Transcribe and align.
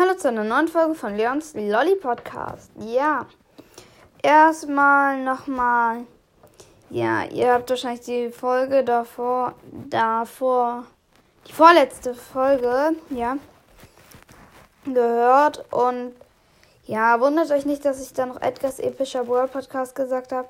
Hallo 0.00 0.14
zu 0.14 0.28
einer 0.28 0.44
neuen 0.44 0.66
Folge 0.66 0.94
von 0.94 1.14
Leons 1.14 1.52
Lolly 1.52 1.94
Podcast. 1.94 2.70
Ja, 2.78 3.26
erstmal 4.22 5.22
nochmal. 5.22 6.06
Ja, 6.88 7.24
ihr 7.24 7.52
habt 7.52 7.68
wahrscheinlich 7.68 8.06
die 8.06 8.30
Folge 8.30 8.82
davor, 8.82 9.52
davor, 9.90 10.86
die 11.46 11.52
vorletzte 11.52 12.14
Folge, 12.14 12.96
ja, 13.10 13.36
gehört. 14.86 15.70
Und 15.70 16.14
ja, 16.86 17.20
wundert 17.20 17.50
euch 17.50 17.66
nicht, 17.66 17.84
dass 17.84 18.00
ich 18.00 18.14
da 18.14 18.24
noch 18.24 18.40
Edgars 18.40 18.78
epischer 18.78 19.28
World 19.28 19.52
Podcast 19.52 19.94
gesagt 19.94 20.32
habe. 20.32 20.48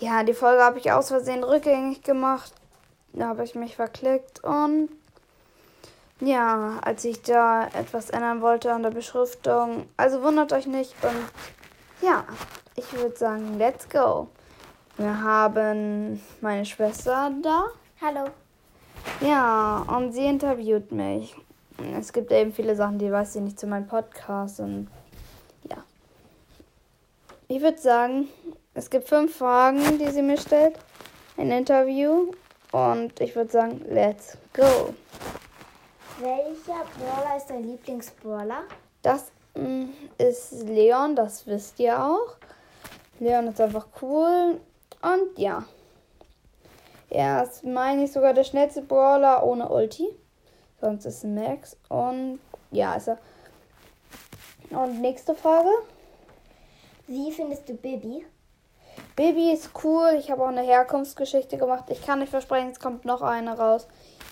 Ja, 0.00 0.22
die 0.22 0.32
Folge 0.32 0.62
habe 0.62 0.78
ich 0.78 0.90
aus 0.90 1.08
Versehen 1.08 1.44
rückgängig 1.44 2.02
gemacht. 2.02 2.54
Da 3.12 3.28
habe 3.28 3.44
ich 3.44 3.54
mich 3.54 3.76
verklickt 3.76 4.42
und 4.42 4.88
ja, 6.20 6.78
als 6.82 7.04
ich 7.04 7.22
da 7.22 7.66
etwas 7.68 8.10
ändern 8.10 8.40
wollte 8.40 8.72
an 8.72 8.82
der 8.82 8.90
Beschriftung. 8.90 9.86
Also 9.96 10.22
wundert 10.22 10.52
euch 10.52 10.66
nicht 10.66 10.94
und 11.02 12.06
ja, 12.06 12.24
ich 12.74 12.92
würde 12.92 13.16
sagen, 13.16 13.58
let's 13.58 13.88
go. 13.88 14.28
Wir 14.96 15.22
haben 15.22 16.22
meine 16.40 16.64
Schwester 16.64 17.30
da. 17.42 17.66
Hallo. 18.00 18.30
Ja, 19.20 19.84
und 19.88 20.12
sie 20.12 20.24
interviewt 20.24 20.90
mich. 20.92 21.36
Es 21.98 22.12
gibt 22.12 22.32
eben 22.32 22.52
viele 22.52 22.74
Sachen, 22.74 22.98
die 22.98 23.12
weiß 23.12 23.34
sie 23.34 23.40
nicht 23.40 23.60
zu 23.60 23.66
meinem 23.66 23.86
Podcast 23.86 24.60
und 24.60 24.88
ja. 25.68 25.76
Ich 27.48 27.60
würde 27.60 27.78
sagen, 27.78 28.28
es 28.72 28.88
gibt 28.88 29.08
fünf 29.08 29.36
Fragen, 29.36 29.98
die 29.98 30.10
sie 30.10 30.22
mir 30.22 30.38
stellt. 30.38 30.78
Ein 31.36 31.50
Interview 31.50 32.32
und 32.72 33.20
ich 33.20 33.36
würde 33.36 33.50
sagen, 33.50 33.82
let's 33.90 34.38
go. 34.54 34.94
Welcher 36.18 36.84
Brawler 36.98 37.36
ist 37.36 37.50
dein 37.50 37.64
Lieblingsbrawler? 37.64 38.62
Das 39.02 39.32
mh, 39.54 39.88
ist 40.16 40.62
Leon, 40.62 41.14
das 41.14 41.46
wisst 41.46 41.78
ihr 41.78 42.02
auch. 42.02 42.36
Leon 43.20 43.48
ist 43.48 43.60
einfach 43.60 43.86
cool. 44.00 44.58
Und 45.02 45.38
ja. 45.38 45.64
Er 47.10 47.44
ist, 47.44 47.64
meine 47.64 48.04
ich, 48.04 48.12
sogar 48.12 48.32
der 48.32 48.44
schnellste 48.44 48.80
Brawler 48.80 49.44
ohne 49.44 49.68
Ulti. 49.68 50.08
Sonst 50.80 51.04
ist 51.04 51.18
es 51.18 51.24
Max. 51.24 51.76
Und 51.90 52.40
ja, 52.70 52.94
ist 52.94 53.08
er. 53.08 53.18
Und 54.70 55.02
nächste 55.02 55.34
Frage. 55.34 55.68
Wie 57.06 57.30
findest 57.30 57.68
du 57.68 57.74
Bibi? 57.74 58.24
Baby 59.14 59.52
ist 59.52 59.70
cool. 59.84 60.16
Ich 60.18 60.30
habe 60.30 60.42
auch 60.42 60.48
eine 60.48 60.62
Herkunftsgeschichte 60.62 61.58
gemacht. 61.58 61.84
Ich 61.88 62.04
kann 62.04 62.20
nicht 62.20 62.30
versprechen, 62.30 62.70
es 62.70 62.80
kommt 62.80 63.04
noch 63.04 63.20
eine 63.20 63.56
raus. 63.56 63.86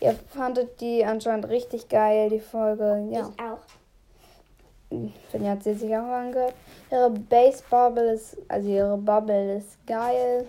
Ihr 0.05 0.13
fandet 0.13 0.83
die 0.83 1.03
anscheinend 1.03 1.49
richtig 1.49 1.89
geil, 1.89 2.29
die 2.29 2.39
Folge. 2.39 3.09
Ja. 3.11 3.31
Ich 3.35 3.43
auch. 3.43 5.09
Finja 5.31 5.53
hat 5.53 5.63
sie 5.63 5.73
sich 5.73 5.97
auch 5.97 6.03
angehört. 6.03 6.53
Ihre 6.91 7.09
Base 7.09 7.65
Bubble 7.71 8.13
ist, 8.13 8.37
also 8.49 8.69
ihre 8.69 8.99
Bubble 8.99 9.57
ist 9.57 9.79
geil. 9.87 10.47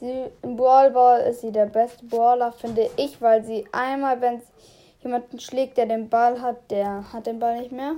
Sie, 0.00 0.24
Im 0.40 0.56
Brawl 0.56 0.90
Ball 0.92 1.20
ist 1.20 1.42
sie 1.42 1.52
der 1.52 1.66
beste 1.66 2.06
Brawler, 2.06 2.52
finde 2.52 2.88
ich, 2.96 3.20
weil 3.20 3.44
sie 3.44 3.66
einmal, 3.70 4.18
wenn 4.22 4.40
jemanden 5.00 5.38
schlägt, 5.38 5.76
der 5.76 5.84
den 5.84 6.08
Ball 6.08 6.40
hat, 6.40 6.70
der 6.70 7.12
hat 7.12 7.26
den 7.26 7.38
Ball 7.38 7.60
nicht 7.60 7.72
mehr. 7.72 7.96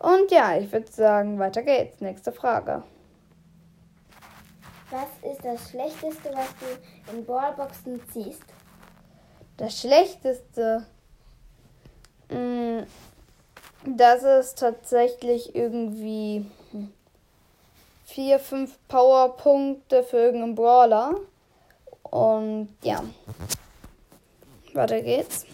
Und 0.00 0.32
ja, 0.32 0.56
ich 0.56 0.72
würde 0.72 0.90
sagen, 0.90 1.38
weiter 1.38 1.62
geht's. 1.62 2.00
Nächste 2.00 2.32
Frage. 2.32 2.82
Was 4.90 5.30
ist 5.32 5.44
das 5.44 5.70
Schlechteste, 5.70 6.30
was 6.32 6.48
du 6.58 7.16
in 7.16 7.24
Ballboxen 7.24 8.02
ziehst? 8.12 8.42
Das 9.56 9.80
Schlechteste. 9.80 10.86
Mh, 12.28 12.86
das 13.86 14.22
ist 14.22 14.58
tatsächlich 14.58 15.54
irgendwie 15.54 16.46
vier, 18.06 18.38
fünf 18.38 18.76
Powerpunkte 18.88 20.02
für 20.02 20.18
irgendeinen 20.18 20.54
Brawler. 20.54 21.14
Und 22.02 22.68
ja. 22.82 23.02
Weiter 24.72 25.00
geht's. 25.00 25.46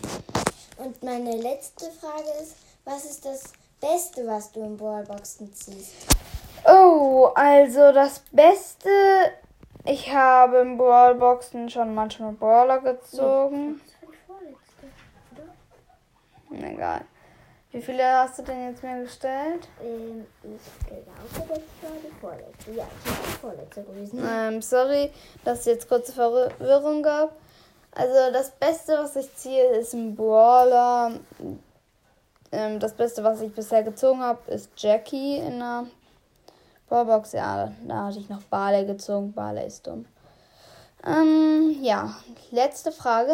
Und 0.77 1.03
meine 1.03 1.37
letzte 1.37 1.91
Frage 1.91 2.31
ist, 2.43 2.56
was 2.84 3.05
ist 3.05 3.25
das 3.25 3.44
Beste, 3.81 4.27
was 4.27 4.50
du 4.53 4.62
in 4.62 4.77
Ballboxen 4.77 5.53
ziehst? 5.53 5.93
Oh, 6.66 7.31
also 7.34 7.93
das 7.93 8.22
Beste. 8.31 8.89
Ich 9.85 10.13
habe 10.13 10.59
in 10.59 10.77
Brawlboxen 10.77 11.69
schon 11.71 11.95
manchmal 11.95 12.33
Brawler 12.33 12.81
gezogen. 12.81 13.81
Egal. 16.53 17.03
Wie 17.73 17.81
viele 17.81 18.03
hast 18.05 18.39
du 18.39 18.43
denn 18.43 18.71
jetzt 18.71 18.83
mir 18.83 19.03
gestellt? 19.03 19.69
Ähm, 19.81 20.27
ich 20.43 20.87
glaube, 20.89 21.05
das 21.37 21.49
war 21.49 21.97
die 22.03 22.21
vorletzte. 22.21 22.73
Ja, 22.73 22.85
ich 23.05 23.11
habe 23.11 23.23
die 23.25 23.39
vorletzte 23.39 23.83
gewesen. 23.85 24.25
Ähm, 24.29 24.61
sorry, 24.61 25.13
dass 25.45 25.61
es 25.61 25.67
jetzt 25.67 25.89
kurze 25.89 26.13
Verwirrung 26.13 27.03
gab. 27.03 27.37
Also 27.93 28.33
das 28.33 28.51
Beste, 28.51 28.99
was 28.99 29.15
ich 29.15 29.35
ziehe, 29.37 29.65
ist 29.77 29.95
ein 29.95 30.17
Brawler. 30.17 31.13
Ähm, 32.51 32.81
das 32.81 32.95
Beste, 32.95 33.23
was 33.23 33.41
ich 33.41 33.55
bisher 33.55 33.85
gezogen 33.85 34.21
habe, 34.21 34.51
ist 34.51 34.71
Jackie 34.77 35.37
in 35.37 35.61
der 35.61 35.87
Brawlbox. 36.91 37.33
Ja, 37.33 37.73
da 37.87 38.06
hatte 38.06 38.19
ich 38.19 38.28
noch 38.28 38.43
Barley 38.43 38.84
gezogen. 38.84 39.33
Barley 39.33 39.67
ist 39.67 39.87
dumm. 39.87 40.05
Ähm, 41.06 41.78
ja, 41.81 42.15
letzte 42.51 42.93
Frage. 42.93 43.33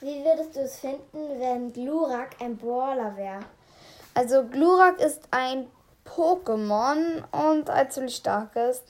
Wie 0.00 0.22
würdest 0.24 0.54
du 0.54 0.60
es 0.60 0.78
finden, 0.78 1.40
wenn 1.40 1.72
Glurak 1.72 2.36
ein 2.40 2.56
Brawler 2.56 3.16
wäre? 3.16 3.40
Also 4.12 4.44
Glurak 4.44 5.00
ist 5.00 5.22
ein 5.30 5.66
Pokémon 6.04 7.22
und 7.32 7.70
ein 7.70 7.90
ziemlich 7.90 8.16
starkes. 8.16 8.82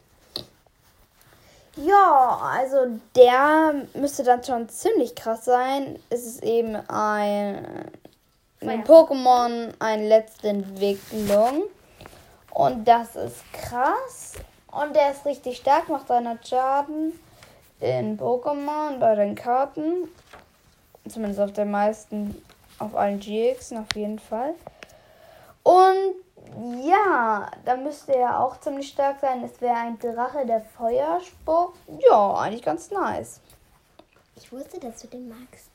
Ja, 1.77 2.41
also 2.43 2.99
der 3.15 3.87
müsste 3.95 4.25
dann 4.25 4.43
schon 4.43 4.69
ziemlich 4.69 5.15
krass 5.15 5.45
sein. 5.45 5.99
Es 6.11 6.27
ist 6.27 6.43
eben 6.43 6.75
ein, 6.75 7.91
ein 8.61 8.85
Pokémon, 8.85 9.73
eine 9.79 10.09
letzte 10.09 10.49
Entwicklung. 10.49 11.65
Und 12.59 12.89
das 12.89 13.15
ist 13.15 13.37
krass. 13.53 14.33
Und 14.73 14.97
der 14.97 15.13
ist 15.13 15.25
richtig 15.25 15.59
stark, 15.59 15.89
macht 15.89 16.11
300 16.11 16.45
Schaden 16.45 17.13
in 17.79 18.19
Pokémon 18.19 18.99
bei 18.99 19.15
den 19.15 19.37
Karten. 19.37 20.09
Zumindest 21.09 21.41
auf 21.41 21.53
den 21.53 21.71
meisten, 21.71 22.43
auf 22.81 22.97
allen 22.97 23.21
GX 23.21 23.75
auf 23.75 23.87
jeden 23.95 24.19
Fall. 24.19 24.55
Und 25.63 26.17
ja, 26.85 27.49
da 27.65 27.77
müsste 27.77 28.17
er 28.17 28.41
auch 28.41 28.59
ziemlich 28.59 28.89
stark 28.89 29.21
sein. 29.21 29.45
Es 29.45 29.61
wäre 29.61 29.77
ein 29.77 29.97
Drache, 30.01 30.45
der 30.45 30.61
Feuer 30.61 31.21
spuckt. 31.21 31.79
Ja, 32.11 32.35
eigentlich 32.39 32.63
ganz 32.63 32.91
nice. 32.91 33.41
Ich 34.35 34.51
wusste, 34.51 34.81
dass 34.81 35.01
du 35.03 35.07
den 35.07 35.29
magst. 35.29 35.71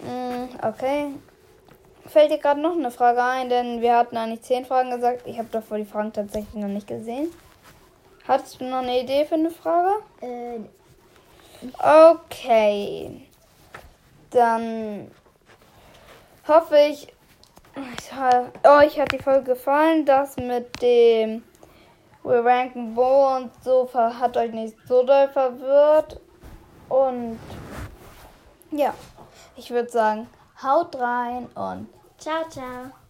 Mm, 0.00 0.54
okay. 0.62 1.14
Fällt 2.08 2.30
dir 2.30 2.38
gerade 2.38 2.60
noch 2.60 2.72
eine 2.72 2.90
Frage 2.90 3.22
ein, 3.22 3.48
denn 3.48 3.80
wir 3.80 3.96
hatten 3.96 4.16
eigentlich 4.16 4.42
zehn 4.42 4.64
Fragen 4.64 4.90
gesagt. 4.90 5.22
Ich 5.26 5.38
habe 5.38 5.48
davor 5.50 5.78
die 5.78 5.84
Fragen 5.84 6.12
tatsächlich 6.12 6.54
noch 6.54 6.68
nicht 6.68 6.86
gesehen. 6.86 7.32
Hattest 8.26 8.60
du 8.60 8.64
noch 8.64 8.78
eine 8.78 9.00
Idee 9.00 9.24
für 9.24 9.34
eine 9.34 9.50
Frage? 9.50 10.02
Äh, 10.20 10.60
Okay. 11.78 13.28
Dann 14.30 15.10
hoffe 16.46 16.76
ich, 16.78 17.08
euch 18.64 19.00
hat 19.00 19.12
die 19.12 19.18
Folge 19.18 19.52
gefallen. 19.52 20.04
Das 20.04 20.36
mit 20.36 20.82
dem 20.82 21.42
We 22.22 22.44
Ranken 22.44 22.94
Bo 22.94 23.36
und 23.36 23.50
so 23.62 23.88
hat 23.94 24.36
euch 24.36 24.52
nicht 24.52 24.76
so 24.86 25.02
doll 25.04 25.28
verwirrt. 25.28 26.20
Und 26.88 27.38
ja, 28.70 28.94
ich 29.56 29.70
würde 29.70 29.88
sagen, 29.88 30.28
haut 30.62 30.96
rein 30.96 31.46
und 31.54 31.88
Ciao, 32.18 32.48
ciao. 32.50 33.05